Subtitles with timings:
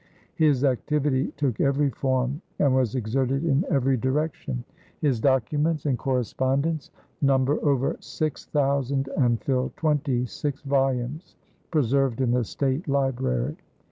[0.33, 4.63] His activity took every form and was exerted in every direction.
[4.99, 6.89] His documents and correspondence
[7.21, 11.35] number over six thousand and fill twenty six volumes
[11.69, 13.57] preserved in the State Library.